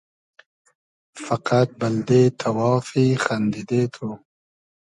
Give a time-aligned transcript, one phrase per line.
[1.23, 4.07] فئقئد بئلدې تئوافی خئندیدې تو